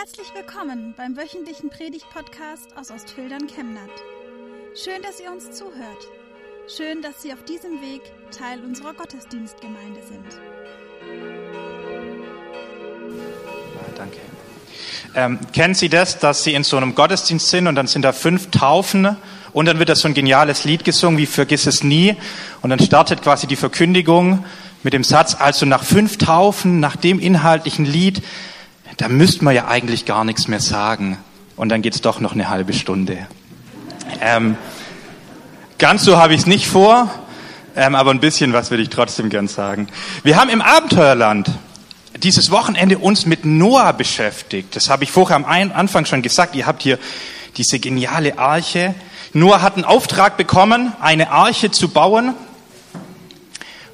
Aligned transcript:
Herzlich 0.00 0.28
willkommen 0.34 0.94
beim 0.96 1.14
wöchentlichen 1.14 1.68
Predigt-Podcast 1.68 2.74
aus 2.74 2.90
Ostfildern 2.90 3.46
Chemnat. 3.46 3.90
Schön, 4.74 5.02
dass 5.02 5.20
ihr 5.20 5.30
uns 5.30 5.50
zuhört. 5.50 6.08
Schön, 6.74 7.02
dass 7.02 7.20
Sie 7.20 7.34
auf 7.34 7.44
diesem 7.44 7.82
Weg 7.82 8.00
Teil 8.30 8.64
unserer 8.64 8.94
Gottesdienstgemeinde 8.94 10.00
sind. 10.08 10.24
Danke. 13.94 14.16
Ähm, 15.14 15.38
kennen 15.52 15.74
Sie 15.74 15.90
das, 15.90 16.18
dass 16.18 16.44
Sie 16.44 16.54
in 16.54 16.64
so 16.64 16.78
einem 16.78 16.94
Gottesdienst 16.94 17.50
sind 17.50 17.66
und 17.66 17.74
dann 17.74 17.86
sind 17.86 18.00
da 18.00 18.14
fünf 18.14 18.50
Taufen 18.50 19.18
und 19.52 19.66
dann 19.66 19.78
wird 19.78 19.90
da 19.90 19.94
so 19.94 20.08
ein 20.08 20.14
geniales 20.14 20.64
Lied 20.64 20.82
gesungen 20.82 21.18
wie 21.18 21.26
Vergiss 21.26 21.66
es 21.66 21.84
nie 21.84 22.16
und 22.62 22.70
dann 22.70 22.80
startet 22.80 23.20
quasi 23.20 23.46
die 23.46 23.56
Verkündigung 23.56 24.46
mit 24.82 24.94
dem 24.94 25.04
Satz, 25.04 25.36
also 25.38 25.66
nach 25.66 25.84
fünf 25.84 26.16
Taufen, 26.16 26.80
nach 26.80 26.96
dem 26.96 27.20
inhaltlichen 27.20 27.84
Lied, 27.84 28.22
da 29.00 29.08
müsste 29.08 29.44
man 29.44 29.54
ja 29.54 29.66
eigentlich 29.66 30.04
gar 30.04 30.24
nichts 30.24 30.46
mehr 30.46 30.60
sagen. 30.60 31.16
Und 31.56 31.70
dann 31.70 31.80
geht's 31.80 32.02
doch 32.02 32.20
noch 32.20 32.32
eine 32.32 32.50
halbe 32.50 32.74
Stunde. 32.74 33.26
Ähm, 34.20 34.58
ganz 35.78 36.04
so 36.04 36.18
habe 36.18 36.34
ich 36.34 36.40
es 36.40 36.46
nicht 36.46 36.66
vor, 36.66 37.08
ähm, 37.76 37.94
aber 37.94 38.10
ein 38.10 38.20
bisschen 38.20 38.52
was 38.52 38.70
würde 38.70 38.82
ich 38.82 38.90
trotzdem 38.90 39.30
gern 39.30 39.48
sagen. 39.48 39.88
Wir 40.22 40.36
haben 40.36 40.50
im 40.50 40.60
Abenteuerland 40.60 41.50
dieses 42.22 42.50
Wochenende 42.50 42.98
uns 42.98 43.24
mit 43.24 43.46
Noah 43.46 43.94
beschäftigt. 43.94 44.76
Das 44.76 44.90
habe 44.90 45.04
ich 45.04 45.10
vorher 45.10 45.36
am 45.36 45.46
Anfang 45.46 46.04
schon 46.04 46.20
gesagt. 46.20 46.54
Ihr 46.54 46.66
habt 46.66 46.82
hier 46.82 46.98
diese 47.56 47.78
geniale 47.78 48.38
Arche. 48.38 48.94
Noah 49.32 49.62
hat 49.62 49.76
einen 49.76 49.84
Auftrag 49.86 50.36
bekommen, 50.36 50.92
eine 51.00 51.30
Arche 51.30 51.70
zu 51.70 51.88
bauen 51.88 52.34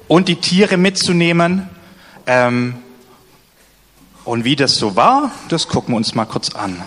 und 0.09 0.27
die 0.27 0.35
Tiere 0.35 0.75
mitzunehmen. 0.75 1.69
Ähm, 2.25 2.79
und 4.27 4.43
wie 4.43 4.57
das 4.57 4.75
so 4.75 4.97
war, 4.97 5.31
das 5.47 5.69
gucken 5.69 5.93
wir 5.93 5.97
uns 5.97 6.13
mal 6.13 6.25
kurz 6.25 6.53
an. 6.53 6.83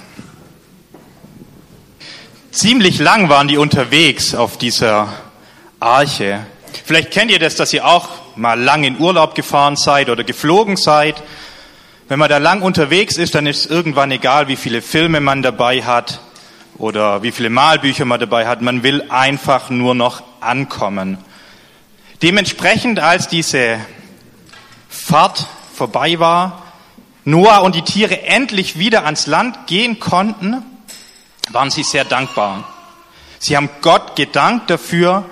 Ziemlich 2.50 2.98
lang 2.98 3.30
waren 3.30 3.48
die 3.48 3.56
unterwegs 3.56 4.34
auf 4.34 4.58
dieser 4.58 5.10
Arche. 5.78 6.44
Vielleicht 6.84 7.10
kennt 7.10 7.30
ihr 7.30 7.38
das, 7.38 7.56
dass 7.56 7.72
ihr 7.72 7.86
auch 7.86 8.08
mal 8.36 8.60
lang 8.60 8.84
in 8.84 9.00
Urlaub 9.00 9.34
gefahren 9.34 9.76
seid 9.76 10.10
oder 10.10 10.22
geflogen 10.22 10.76
seid. 10.76 11.22
Wenn 12.08 12.18
man 12.18 12.28
da 12.28 12.36
lang 12.36 12.60
unterwegs 12.60 13.16
ist, 13.16 13.34
dann 13.34 13.46
ist 13.46 13.60
es 13.60 13.66
irgendwann 13.70 14.10
egal, 14.10 14.48
wie 14.48 14.56
viele 14.56 14.82
Filme 14.82 15.20
man 15.20 15.40
dabei 15.40 15.82
hat 15.82 16.20
oder 16.76 17.22
wie 17.22 17.32
viele 17.32 17.48
Malbücher 17.48 18.04
man 18.04 18.20
dabei 18.20 18.46
hat. 18.46 18.60
Man 18.60 18.82
will 18.82 19.04
einfach 19.08 19.70
nur 19.70 19.94
noch 19.94 20.22
ankommen. 20.40 21.16
Dementsprechend, 22.20 23.00
als 23.00 23.28
diese 23.28 23.78
Fahrt 24.90 25.46
vorbei 25.72 26.18
war, 26.18 26.59
Noah 27.24 27.62
und 27.62 27.74
die 27.74 27.82
Tiere 27.82 28.22
endlich 28.22 28.78
wieder 28.78 29.04
ans 29.04 29.26
Land 29.26 29.66
gehen 29.66 30.00
konnten, 30.00 30.62
waren 31.50 31.70
sie 31.70 31.82
sehr 31.82 32.04
dankbar. 32.04 32.64
Sie 33.38 33.56
haben 33.56 33.70
Gott 33.82 34.16
gedankt 34.16 34.70
dafür, 34.70 35.24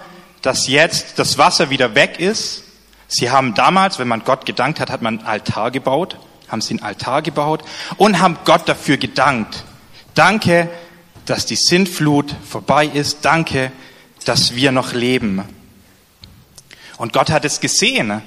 dass 0.43 0.69
jetzt 0.69 1.19
das 1.19 1.39
Wasser 1.39 1.71
wieder 1.71 1.95
weg 1.95 2.19
ist. 2.21 2.65
Sie 3.07 3.31
haben 3.31 3.55
damals, 3.55 3.99
wenn 3.99 4.09
man 4.09 4.25
Gott 4.25 4.47
gedankt 4.47 4.81
hat, 4.81 4.91
hat 4.91 5.03
man 5.03 5.19
einen 5.19 5.27
Altar 5.27 5.71
gebaut, 5.71 6.19
haben 6.49 6.61
sie 6.61 6.75
einen 6.75 6.83
Altar 6.83 7.23
gebaut 7.23 7.65
und 7.97 8.21
haben 8.21 8.39
Gott 8.45 8.69
dafür 8.69 8.97
gedankt. 8.97 9.65
Danke, 10.15 10.69
dass 11.27 11.47
die 11.47 11.57
Sintflut 11.57 12.35
vorbei 12.49 12.87
ist. 12.87 13.25
Danke, 13.25 13.73
dass 14.25 14.55
wir 14.55 14.73
noch 14.73 14.93
leben. 14.93 15.43
Und 16.97 17.13
Gott 17.13 17.31
hat 17.31 17.45
es 17.45 17.61
gesehen, 17.61 18.23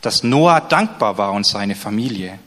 dass 0.00 0.22
Noah 0.22 0.60
dankbar 0.60 1.18
war 1.18 1.32
und 1.32 1.46
seine 1.46 1.74
Familie. 1.74 2.38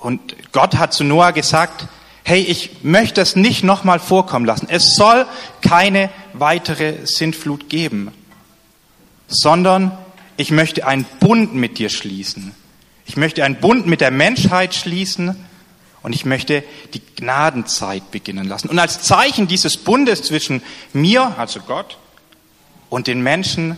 Und 0.00 0.52
Gott 0.52 0.76
hat 0.76 0.92
zu 0.92 1.04
Noah 1.04 1.32
gesagt, 1.32 1.86
hey, 2.24 2.40
ich 2.40 2.82
möchte 2.82 3.20
es 3.20 3.36
nicht 3.36 3.64
nochmal 3.64 3.98
vorkommen 3.98 4.46
lassen. 4.46 4.66
Es 4.68 4.94
soll 4.96 5.26
keine 5.62 6.10
weitere 6.32 7.06
Sintflut 7.06 7.68
geben, 7.68 8.12
sondern 9.28 9.96
ich 10.36 10.50
möchte 10.50 10.86
einen 10.86 11.04
Bund 11.20 11.54
mit 11.54 11.78
dir 11.78 11.90
schließen. 11.90 12.54
Ich 13.04 13.16
möchte 13.16 13.44
einen 13.44 13.56
Bund 13.56 13.86
mit 13.86 14.00
der 14.00 14.10
Menschheit 14.10 14.74
schließen 14.74 15.36
und 16.02 16.14
ich 16.14 16.24
möchte 16.24 16.64
die 16.94 17.02
Gnadenzeit 17.16 18.10
beginnen 18.10 18.48
lassen. 18.48 18.68
Und 18.68 18.78
als 18.78 19.02
Zeichen 19.02 19.48
dieses 19.48 19.76
Bundes 19.76 20.22
zwischen 20.22 20.62
mir, 20.92 21.34
also 21.36 21.60
Gott, 21.60 21.98
und 22.88 23.06
den 23.06 23.22
Menschen 23.22 23.76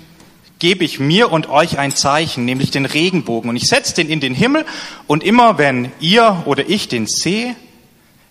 gebe 0.63 0.85
ich 0.85 1.01
mir 1.01 1.33
und 1.33 1.49
euch 1.49 1.81
ein 1.81 1.91
Zeichen, 1.91 2.45
nämlich 2.45 2.71
den 2.71 2.87
Regenbogen. 2.87 3.51
Und 3.51 3.57
ich 3.57 3.67
setze 3.67 3.95
den 3.95 4.09
in 4.09 4.21
den 4.21 4.33
Himmel 4.33 4.65
und 5.09 5.25
immer 5.25 5.59
wenn 5.59 5.91
ihr 5.99 6.45
oder 6.45 6.69
ich 6.69 6.87
den 6.87 7.09
sehe, 7.09 7.57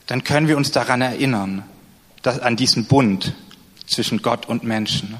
dann 0.08 0.24
können 0.24 0.48
wir 0.48 0.56
uns 0.56 0.72
daran 0.72 1.02
erinnern, 1.02 1.64
dass 2.22 2.40
an 2.40 2.56
diesen 2.56 2.86
Bund 2.86 3.34
zwischen 3.86 4.22
Gott 4.22 4.46
und 4.46 4.64
Menschen, 4.64 5.18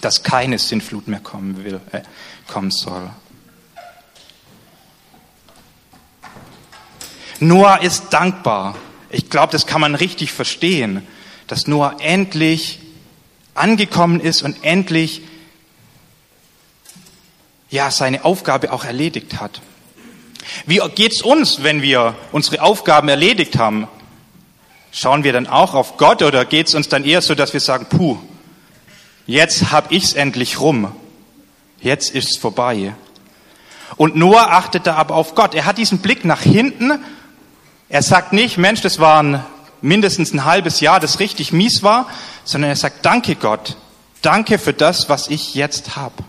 dass 0.00 0.22
keine 0.22 0.58
Sintflut 0.58 1.06
mehr 1.06 1.20
kommen 1.20 1.62
will, 1.62 1.82
äh, 1.92 2.00
kommen 2.48 2.70
soll. 2.70 3.10
Noah 7.40 7.82
ist 7.82 8.08
dankbar. 8.08 8.74
Ich 9.10 9.28
glaube, 9.28 9.52
das 9.52 9.66
kann 9.66 9.82
man 9.82 9.94
richtig 9.94 10.32
verstehen, 10.32 11.06
dass 11.46 11.66
Noah 11.66 11.96
endlich 12.00 12.78
angekommen 13.52 14.20
ist 14.20 14.40
und 14.40 14.64
endlich 14.64 15.20
ja 17.70 17.90
seine 17.90 18.24
Aufgabe 18.24 18.72
auch 18.72 18.84
erledigt 18.84 19.40
hat. 19.40 19.60
Wie 20.66 20.80
geht's 20.94 21.22
uns, 21.22 21.62
wenn 21.62 21.82
wir 21.82 22.14
unsere 22.32 22.62
Aufgaben 22.62 23.08
erledigt 23.08 23.58
haben? 23.58 23.88
Schauen 24.92 25.24
wir 25.24 25.32
dann 25.32 25.46
auch 25.46 25.74
auf 25.74 25.96
Gott 25.96 26.22
oder 26.22 26.44
geht's 26.44 26.74
uns 26.74 26.88
dann 26.88 27.04
eher 27.04 27.20
so, 27.20 27.34
dass 27.34 27.52
wir 27.52 27.60
sagen, 27.60 27.86
puh, 27.86 28.16
jetzt 29.26 29.72
hab 29.72 29.92
ich's 29.92 30.14
endlich 30.14 30.60
rum. 30.60 30.92
Jetzt 31.80 32.14
ist's 32.14 32.36
vorbei. 32.36 32.94
Und 33.96 34.16
Noah 34.16 34.52
achtet 34.52 34.86
da 34.86 34.94
aber 34.96 35.14
auf 35.14 35.34
Gott. 35.34 35.54
Er 35.54 35.66
hat 35.66 35.78
diesen 35.78 35.98
Blick 35.98 36.24
nach 36.24 36.42
hinten. 36.42 36.92
Er 37.88 38.02
sagt 38.02 38.32
nicht, 38.32 38.58
Mensch, 38.58 38.80
das 38.80 38.98
war 38.98 39.22
ein, 39.22 39.44
mindestens 39.82 40.32
ein 40.32 40.44
halbes 40.44 40.80
Jahr, 40.80 40.98
das 40.98 41.20
richtig 41.20 41.52
mies 41.52 41.82
war, 41.82 42.08
sondern 42.44 42.70
er 42.70 42.76
sagt, 42.76 43.04
danke 43.04 43.34
Gott. 43.34 43.76
Danke 44.22 44.58
für 44.58 44.72
das, 44.72 45.08
was 45.08 45.28
ich 45.28 45.54
jetzt 45.54 45.96
habe. 45.96 46.24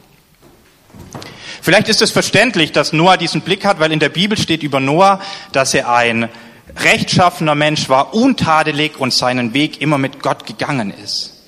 Vielleicht 1.67 1.89
ist 1.89 2.01
es 2.01 2.11
verständlich, 2.11 2.72
dass 2.72 2.94
Noah 2.94 3.17
diesen 3.17 3.41
Blick 3.41 3.66
hat, 3.66 3.81
weil 3.81 3.91
in 3.91 4.00
der 4.00 4.07
Bibel 4.07 4.38
steht 4.38 4.63
über 4.63 4.79
Noah, 4.79 5.19
dass 5.51 5.73
er 5.73 5.91
ein 5.91 6.29
rechtschaffener 6.78 7.55
Mensch 7.55 7.89
war, 7.89 8.13
untadelig 8.13 8.97
und 8.97 9.11
seinen 9.11 9.53
Weg 9.53 9.81
immer 9.81 9.97
mit 9.97 10.23
Gott 10.23 10.45
gegangen 10.45 10.94
ist. 11.03 11.44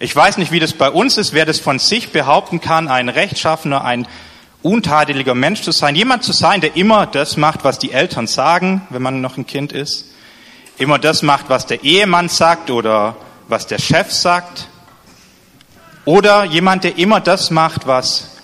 Ich 0.00 0.16
weiß 0.16 0.38
nicht, 0.38 0.50
wie 0.50 0.58
das 0.58 0.72
bei 0.72 0.90
uns 0.90 1.16
ist, 1.16 1.32
wer 1.32 1.46
das 1.46 1.60
von 1.60 1.78
sich 1.78 2.10
behaupten 2.10 2.60
kann, 2.60 2.88
ein 2.88 3.08
rechtschaffener, 3.08 3.84
ein 3.84 4.08
untadeliger 4.62 5.36
Mensch 5.36 5.62
zu 5.62 5.70
sein, 5.70 5.94
jemand 5.94 6.24
zu 6.24 6.32
sein, 6.32 6.60
der 6.60 6.74
immer 6.74 7.06
das 7.06 7.36
macht, 7.36 7.62
was 7.62 7.78
die 7.78 7.92
Eltern 7.92 8.26
sagen, 8.26 8.84
wenn 8.90 9.02
man 9.02 9.20
noch 9.20 9.36
ein 9.36 9.46
Kind 9.46 9.70
ist, 9.70 10.06
immer 10.76 10.98
das 10.98 11.22
macht, 11.22 11.50
was 11.50 11.66
der 11.66 11.84
Ehemann 11.84 12.28
sagt 12.28 12.68
oder 12.68 13.14
was 13.46 13.68
der 13.68 13.78
Chef 13.78 14.10
sagt, 14.10 14.66
oder 16.04 16.42
jemand, 16.42 16.82
der 16.82 16.98
immer 16.98 17.20
das 17.20 17.52
macht, 17.52 17.86
was 17.86 18.35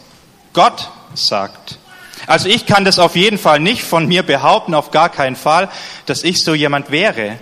Gott 0.53 0.91
sagt. 1.15 1.79
Also 2.27 2.49
ich 2.49 2.67
kann 2.67 2.85
das 2.85 2.99
auf 2.99 3.17
jeden 3.17 3.39
Fall 3.39 3.61
nicht 3.61 3.83
von 3.83 4.07
mir 4.07 4.23
behaupten, 4.23 4.75
auf 4.75 4.91
gar 4.91 5.09
keinen 5.09 5.37
Fall, 5.37 5.69
dass 6.07 6.25
ich 6.25 6.43
so 6.43 6.55
jemand 6.55 6.91
wäre, 6.91 7.39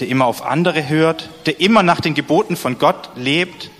der 0.00 0.08
immer 0.08 0.26
auf 0.26 0.44
andere 0.44 0.88
hört, 0.88 1.28
der 1.46 1.60
immer 1.60 1.82
nach 1.82 2.00
den 2.00 2.14
Geboten 2.14 2.56
von 2.56 2.78
Gott 2.78 3.10
lebt. 3.14 3.70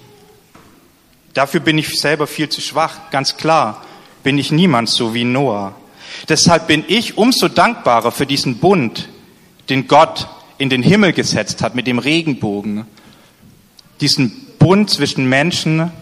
Dafür 1.35 1.61
bin 1.61 1.79
ich 1.79 1.99
selber 1.99 2.27
viel 2.27 2.49
zu 2.49 2.61
schwach, 2.61 3.11
ganz 3.11 3.37
klar 3.37 3.83
bin 4.27 4.39
ich 4.39 4.51
niemand 4.51 4.89
so 4.89 5.15
wie 5.15 5.23
Noah. 5.23 5.73
Deshalb 6.29 6.67
bin 6.67 6.83
ich 6.89 7.17
umso 7.17 7.47
dankbarer 7.47 8.11
für 8.11 8.27
diesen 8.27 8.59
Bund, 8.59 9.09
den 9.69 9.87
Gott 9.87 10.27
in 10.59 10.69
den 10.69 10.83
Himmel 10.83 11.13
gesetzt 11.13 11.63
hat 11.63 11.77
mit 11.77 11.87
dem 11.87 12.01
Regenbogen. 12.01 12.87
Diesen 14.01 14.33
Bund 14.59 14.91
zwischen 14.91 15.29
Menschen 15.29 15.93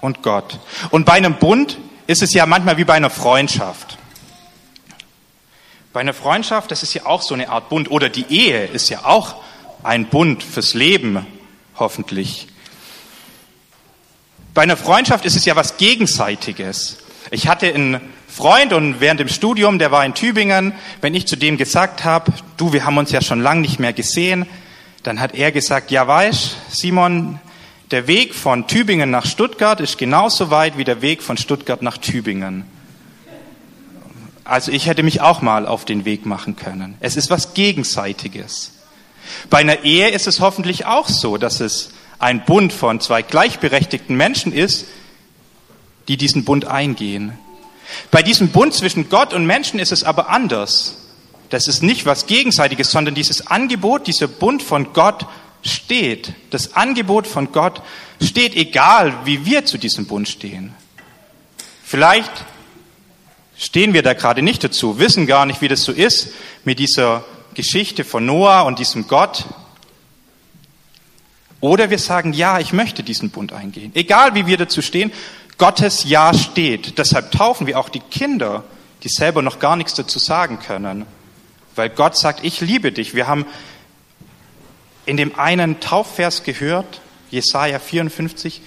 und 0.00 0.22
Gott. 0.22 0.58
Und 0.90 1.06
bei 1.06 1.14
einem 1.14 1.34
Bund 1.34 1.78
ist 2.06 2.22
es 2.22 2.34
ja 2.34 2.46
manchmal 2.46 2.76
wie 2.76 2.84
bei 2.84 2.94
einer 2.94 3.10
Freundschaft. 3.10 3.98
Bei 5.92 6.00
einer 6.00 6.14
Freundschaft, 6.14 6.70
das 6.70 6.82
ist 6.82 6.94
ja 6.94 7.06
auch 7.06 7.22
so 7.22 7.34
eine 7.34 7.48
Art 7.48 7.68
Bund. 7.68 7.90
Oder 7.90 8.08
die 8.08 8.26
Ehe 8.28 8.66
ist 8.66 8.90
ja 8.90 9.04
auch 9.04 9.36
ein 9.82 10.06
Bund 10.06 10.42
fürs 10.42 10.74
Leben, 10.74 11.26
hoffentlich. 11.76 12.48
Bei 14.52 14.62
einer 14.62 14.76
Freundschaft 14.76 15.24
ist 15.24 15.36
es 15.36 15.44
ja 15.44 15.56
was 15.56 15.76
Gegenseitiges. 15.76 16.98
Ich 17.30 17.48
hatte 17.48 17.66
einen 17.66 18.00
Freund 18.28 18.72
und 18.72 19.00
während 19.00 19.20
dem 19.20 19.28
Studium, 19.28 19.78
der 19.78 19.90
war 19.90 20.04
in 20.04 20.14
Tübingen, 20.14 20.74
wenn 21.00 21.14
ich 21.14 21.26
zu 21.26 21.36
dem 21.36 21.56
gesagt 21.56 22.04
habe, 22.04 22.32
du, 22.56 22.72
wir 22.72 22.84
haben 22.84 22.98
uns 22.98 23.10
ja 23.10 23.22
schon 23.22 23.40
lange 23.40 23.62
nicht 23.62 23.80
mehr 23.80 23.92
gesehen, 23.92 24.46
dann 25.02 25.20
hat 25.20 25.34
er 25.34 25.52
gesagt, 25.52 25.90
ja 25.90 26.06
weißt, 26.06 26.56
Simon, 26.68 27.40
der 27.90 28.06
Weg 28.06 28.34
von 28.34 28.66
Tübingen 28.66 29.10
nach 29.10 29.26
Stuttgart 29.26 29.80
ist 29.80 29.98
genauso 29.98 30.50
weit 30.50 30.76
wie 30.76 30.84
der 30.84 31.02
Weg 31.02 31.22
von 31.22 31.36
Stuttgart 31.36 31.82
nach 31.82 31.98
Tübingen. 31.98 32.64
Also 34.44 34.72
ich 34.72 34.86
hätte 34.86 35.02
mich 35.02 35.20
auch 35.20 35.40
mal 35.40 35.66
auf 35.66 35.84
den 35.84 36.04
Weg 36.04 36.26
machen 36.26 36.56
können. 36.56 36.96
Es 37.00 37.16
ist 37.16 37.30
was 37.30 37.54
Gegenseitiges. 37.54 38.72
Bei 39.50 39.58
einer 39.58 39.84
Ehe 39.84 40.10
ist 40.10 40.26
es 40.26 40.40
hoffentlich 40.40 40.86
auch 40.86 41.08
so, 41.08 41.36
dass 41.36 41.60
es 41.60 41.90
ein 42.18 42.44
Bund 42.44 42.72
von 42.72 43.00
zwei 43.00 43.22
gleichberechtigten 43.22 44.16
Menschen 44.16 44.52
ist, 44.52 44.86
die 46.08 46.16
diesen 46.16 46.44
Bund 46.44 46.64
eingehen. 46.64 47.38
Bei 48.10 48.22
diesem 48.22 48.48
Bund 48.48 48.74
zwischen 48.74 49.08
Gott 49.08 49.32
und 49.32 49.46
Menschen 49.46 49.78
ist 49.78 49.92
es 49.92 50.02
aber 50.02 50.28
anders. 50.28 50.96
Das 51.50 51.68
ist 51.68 51.82
nicht 51.82 52.06
was 52.06 52.26
Gegenseitiges, 52.26 52.90
sondern 52.90 53.14
dieses 53.14 53.46
Angebot, 53.46 54.06
dieser 54.06 54.26
Bund 54.26 54.62
von 54.62 54.92
Gott 54.92 55.26
steht. 55.66 56.32
Das 56.50 56.74
Angebot 56.74 57.26
von 57.26 57.52
Gott 57.52 57.82
steht, 58.22 58.56
egal 58.56 59.14
wie 59.24 59.44
wir 59.44 59.64
zu 59.64 59.78
diesem 59.78 60.06
Bund 60.06 60.28
stehen. 60.28 60.74
Vielleicht 61.84 62.32
stehen 63.56 63.94
wir 63.94 64.02
da 64.02 64.14
gerade 64.14 64.42
nicht 64.42 64.64
dazu, 64.64 64.98
wissen 64.98 65.26
gar 65.26 65.46
nicht, 65.46 65.60
wie 65.60 65.68
das 65.68 65.82
so 65.82 65.92
ist 65.92 66.28
mit 66.64 66.78
dieser 66.78 67.24
Geschichte 67.54 68.04
von 68.04 68.26
Noah 68.26 68.64
und 68.64 68.78
diesem 68.78 69.06
Gott. 69.08 69.44
Oder 71.60 71.90
wir 71.90 71.98
sagen, 71.98 72.32
ja, 72.32 72.58
ich 72.58 72.72
möchte 72.72 73.02
diesen 73.02 73.30
Bund 73.30 73.52
eingehen. 73.52 73.92
Egal 73.94 74.34
wie 74.34 74.46
wir 74.46 74.58
dazu 74.58 74.82
stehen, 74.82 75.10
Gottes 75.58 76.04
Ja 76.04 76.34
steht. 76.34 76.98
Deshalb 76.98 77.30
taufen 77.30 77.66
wir 77.66 77.78
auch 77.78 77.88
die 77.88 78.00
Kinder, 78.00 78.64
die 79.02 79.08
selber 79.08 79.40
noch 79.40 79.58
gar 79.58 79.76
nichts 79.76 79.94
dazu 79.94 80.18
sagen 80.18 80.58
können. 80.58 81.06
Weil 81.74 81.88
Gott 81.90 82.16
sagt, 82.16 82.44
ich 82.44 82.60
liebe 82.60 82.92
dich. 82.92 83.14
Wir 83.14 83.26
haben 83.26 83.46
in 85.06 85.16
dem 85.16 85.38
einen 85.38 85.80
Taufvers 85.80 86.42
gehört, 86.42 87.00
Jesaja 87.30 87.78
54, 87.78 88.60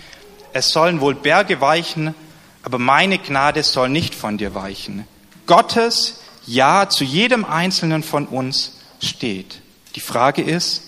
es 0.53 0.69
sollen 0.69 1.01
wohl 1.01 1.15
Berge 1.15 1.61
weichen, 1.61 2.15
aber 2.63 2.79
meine 2.79 3.19
Gnade 3.19 3.63
soll 3.63 3.89
nicht 3.89 4.15
von 4.15 4.37
dir 4.37 4.55
weichen. 4.55 5.05
Gottes 5.45 6.21
Ja 6.45 6.89
zu 6.89 7.03
jedem 7.03 7.45
Einzelnen 7.45 8.03
von 8.03 8.25
uns 8.25 8.79
steht. 9.01 9.61
Die 9.95 9.99
Frage 9.99 10.41
ist, 10.41 10.83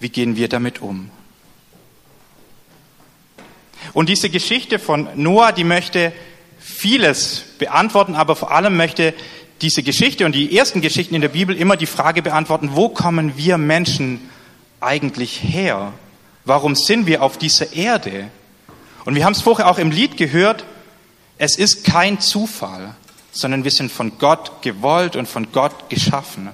wie 0.00 0.08
gehen 0.08 0.36
wir 0.36 0.48
damit 0.48 0.80
um? 0.80 1.10
Und 3.92 4.08
diese 4.08 4.30
Geschichte 4.30 4.78
von 4.78 5.08
Noah, 5.14 5.52
die 5.52 5.64
möchte 5.64 6.12
vieles 6.58 7.44
beantworten, 7.58 8.14
aber 8.14 8.36
vor 8.36 8.50
allem 8.50 8.76
möchte 8.76 9.14
diese 9.62 9.82
Geschichte 9.82 10.26
und 10.26 10.34
die 10.34 10.56
ersten 10.56 10.80
Geschichten 10.80 11.14
in 11.14 11.20
der 11.20 11.28
Bibel 11.28 11.56
immer 11.56 11.76
die 11.76 11.86
Frage 11.86 12.22
beantworten, 12.22 12.70
wo 12.72 12.88
kommen 12.88 13.36
wir 13.36 13.56
Menschen 13.56 14.28
eigentlich 14.80 15.42
her? 15.42 15.92
Warum 16.44 16.74
sind 16.74 17.06
wir 17.06 17.22
auf 17.22 17.38
dieser 17.38 17.72
Erde? 17.72 18.30
Und 19.04 19.14
wir 19.14 19.24
haben 19.24 19.32
es 19.32 19.42
vorher 19.42 19.68
auch 19.68 19.78
im 19.78 19.90
Lied 19.90 20.16
gehört, 20.16 20.64
es 21.38 21.56
ist 21.56 21.84
kein 21.84 22.20
Zufall, 22.20 22.94
sondern 23.30 23.64
wir 23.64 23.70
sind 23.70 23.92
von 23.92 24.18
Gott 24.18 24.62
gewollt 24.62 25.16
und 25.16 25.28
von 25.28 25.52
Gott 25.52 25.90
geschaffen. 25.90 26.48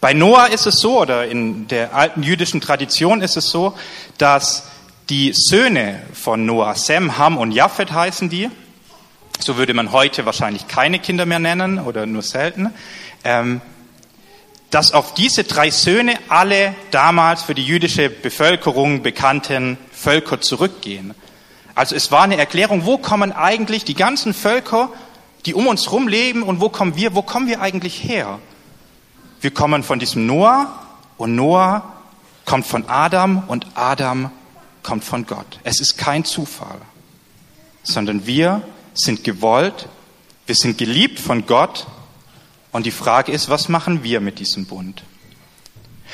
Bei 0.00 0.12
Noah 0.12 0.48
ist 0.48 0.66
es 0.66 0.80
so, 0.80 1.00
oder 1.00 1.26
in 1.26 1.66
der 1.68 1.94
alten 1.94 2.22
jüdischen 2.22 2.60
Tradition 2.60 3.22
ist 3.22 3.36
es 3.36 3.50
so, 3.50 3.74
dass 4.18 4.64
die 5.08 5.32
Söhne 5.34 6.02
von 6.12 6.46
Noah, 6.46 6.74
Sem, 6.74 7.18
Ham 7.18 7.36
und 7.36 7.52
Japhet 7.52 7.92
heißen 7.92 8.28
die, 8.28 8.50
so 9.40 9.56
würde 9.56 9.74
man 9.74 9.92
heute 9.92 10.26
wahrscheinlich 10.26 10.68
keine 10.68 10.98
Kinder 10.98 11.26
mehr 11.26 11.38
nennen 11.38 11.78
oder 11.78 12.06
nur 12.06 12.22
selten, 12.22 12.72
ähm, 13.24 13.60
dass 14.74 14.90
auf 14.90 15.14
diese 15.14 15.44
drei 15.44 15.70
Söhne 15.70 16.18
alle 16.28 16.74
damals 16.90 17.42
für 17.42 17.54
die 17.54 17.64
jüdische 17.64 18.10
Bevölkerung 18.10 19.04
bekannten 19.04 19.78
Völker 19.92 20.40
zurückgehen. 20.40 21.14
Also 21.76 21.94
es 21.94 22.10
war 22.10 22.22
eine 22.22 22.38
Erklärung, 22.38 22.84
wo 22.84 22.98
kommen 22.98 23.30
eigentlich 23.30 23.84
die 23.84 23.94
ganzen 23.94 24.34
Völker, 24.34 24.90
die 25.46 25.54
um 25.54 25.68
uns 25.68 25.86
herum 25.86 26.08
leben 26.08 26.42
und 26.42 26.60
wo 26.60 26.70
kommen 26.70 26.96
wir, 26.96 27.14
wo 27.14 27.22
kommen 27.22 27.46
wir 27.46 27.60
eigentlich 27.60 28.02
her? 28.02 28.40
Wir 29.40 29.52
kommen 29.52 29.84
von 29.84 30.00
diesem 30.00 30.26
Noah 30.26 30.66
und 31.18 31.36
Noah 31.36 31.94
kommt 32.44 32.66
von 32.66 32.88
Adam 32.88 33.44
und 33.46 33.68
Adam 33.76 34.32
kommt 34.82 35.04
von 35.04 35.24
Gott. 35.24 35.60
Es 35.62 35.78
ist 35.78 35.98
kein 35.98 36.24
Zufall, 36.24 36.80
sondern 37.84 38.26
wir 38.26 38.62
sind 38.92 39.22
gewollt, 39.22 39.88
wir 40.46 40.56
sind 40.56 40.78
geliebt 40.78 41.20
von 41.20 41.46
Gott 41.46 41.86
und 42.74 42.86
die 42.86 42.90
Frage 42.90 43.30
ist, 43.30 43.48
was 43.48 43.68
machen 43.68 44.02
wir 44.02 44.20
mit 44.20 44.40
diesem 44.40 44.66
Bund? 44.66 45.04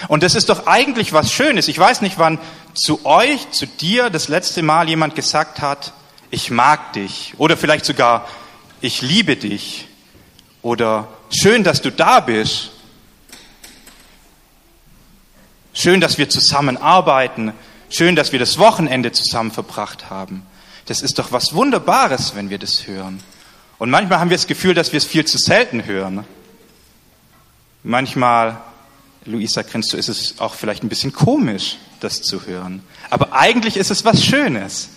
Und 0.09 0.23
das 0.23 0.35
ist 0.35 0.51
doch 0.51 0.67
eigentlich 0.67 1.15
was 1.15 1.33
Schönes. 1.33 1.69
Ich 1.69 1.79
weiß 1.79 2.03
nicht, 2.03 2.19
wann 2.19 2.39
zu 2.75 3.07
euch, 3.07 3.51
zu 3.51 3.67
dir 3.67 4.11
das 4.11 4.29
letzte 4.29 4.62
Mal 4.62 4.87
jemand 4.87 5.15
gesagt 5.15 5.62
hat, 5.62 5.95
ich 6.31 6.51
mag 6.51 6.93
dich 6.93 7.33
oder 7.39 7.57
vielleicht 7.57 7.87
sogar, 7.87 8.29
ich 8.83 9.01
liebe 9.01 9.37
dich 9.37 9.89
oder 10.61 11.09
schön, 11.31 11.65
dass 11.65 11.81
du 11.81 11.91
da 11.91 12.21
bist. 12.21 12.73
Schön, 15.73 16.03
dass 16.03 16.19
wir 16.19 16.29
zusammen 16.29 16.77
arbeiten. 16.77 17.55
Schön, 17.89 18.17
dass 18.17 18.33
wir 18.33 18.39
das 18.39 18.59
Wochenende 18.59 19.12
zusammen 19.12 19.51
verbracht 19.51 20.11
haben. 20.11 20.43
Das 20.85 21.01
ist 21.01 21.19
doch 21.19 21.33
was 21.33 21.55
Wunderbares, 21.55 22.35
wenn 22.35 22.51
wir 22.51 22.59
das 22.59 22.87
hören. 22.87 23.23
Und 23.79 23.89
manchmal 23.89 24.21
haben 24.21 24.29
wir 24.29 24.37
das 24.37 24.47
Gefühl, 24.47 24.75
dass 24.75 24.93
wir 24.93 24.99
es 24.99 25.07
viel 25.07 25.25
zu 25.25 25.39
selten 25.39 25.87
hören. 25.87 26.27
Manchmal, 27.82 28.61
Luisa, 29.25 29.62
du, 29.62 29.97
ist 29.97 30.09
es 30.09 30.38
auch 30.38 30.55
vielleicht 30.55 30.82
ein 30.82 30.88
bisschen 30.88 31.12
komisch, 31.12 31.77
das 32.00 32.23
zu 32.23 32.47
hören. 32.47 32.82
Aber 33.09 33.32
eigentlich 33.32 33.77
ist 33.77 33.91
es 33.91 34.05
was 34.05 34.25
Schönes. 34.25 34.91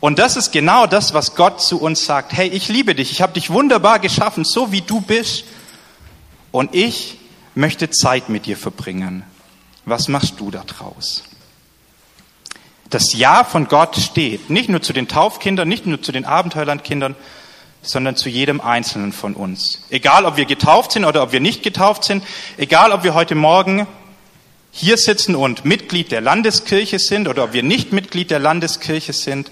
Und 0.00 0.18
das 0.18 0.36
ist 0.36 0.52
genau 0.52 0.86
das, 0.86 1.12
was 1.12 1.34
Gott 1.34 1.60
zu 1.60 1.80
uns 1.80 2.04
sagt. 2.04 2.32
Hey, 2.32 2.48
ich 2.48 2.68
liebe 2.68 2.94
dich, 2.94 3.10
ich 3.10 3.20
habe 3.20 3.32
dich 3.32 3.50
wunderbar 3.50 3.98
geschaffen, 3.98 4.44
so 4.44 4.70
wie 4.70 4.80
du 4.80 5.00
bist. 5.00 5.44
Und 6.52 6.74
ich 6.74 7.18
möchte 7.54 7.90
Zeit 7.90 8.28
mit 8.28 8.46
dir 8.46 8.56
verbringen. 8.56 9.24
Was 9.84 10.08
machst 10.08 10.38
du 10.38 10.50
da 10.50 10.62
draus? 10.64 11.24
Das 12.90 13.12
Ja 13.12 13.44
von 13.44 13.68
Gott 13.68 13.96
steht 13.96 14.48
nicht 14.48 14.68
nur 14.68 14.80
zu 14.80 14.92
den 14.92 15.08
Taufkindern, 15.08 15.68
nicht 15.68 15.84
nur 15.84 16.00
zu 16.00 16.12
den 16.12 16.24
Abenteuerlandkindern, 16.24 17.16
sondern 17.82 18.16
zu 18.16 18.28
jedem 18.28 18.60
Einzelnen 18.60 19.12
von 19.12 19.34
uns. 19.34 19.82
Egal, 19.90 20.24
ob 20.24 20.36
wir 20.36 20.44
getauft 20.44 20.92
sind 20.92 21.04
oder 21.04 21.22
ob 21.22 21.32
wir 21.32 21.40
nicht 21.40 21.62
getauft 21.62 22.04
sind, 22.04 22.24
egal, 22.56 22.92
ob 22.92 23.04
wir 23.04 23.14
heute 23.14 23.34
Morgen 23.34 23.86
hier 24.70 24.96
sitzen 24.96 25.34
und 25.34 25.64
Mitglied 25.64 26.12
der 26.12 26.20
Landeskirche 26.20 26.98
sind 26.98 27.28
oder 27.28 27.44
ob 27.44 27.52
wir 27.52 27.62
nicht 27.62 27.92
Mitglied 27.92 28.30
der 28.30 28.38
Landeskirche 28.38 29.12
sind, 29.12 29.50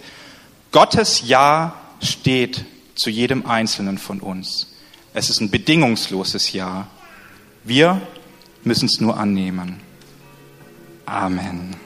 Gottes 0.72 1.22
Ja 1.24 1.74
steht 2.02 2.64
zu 2.94 3.10
jedem 3.10 3.46
Einzelnen 3.46 3.98
von 3.98 4.20
uns. 4.20 4.74
Es 5.14 5.30
ist 5.30 5.40
ein 5.40 5.50
bedingungsloses 5.50 6.52
Ja. 6.52 6.88
Wir 7.64 8.00
müssen 8.64 8.86
es 8.86 9.00
nur 9.00 9.16
annehmen. 9.16 9.80
Amen. 11.06 11.85